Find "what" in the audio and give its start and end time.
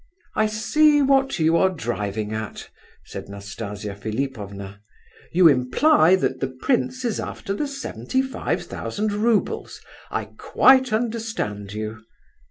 1.03-1.37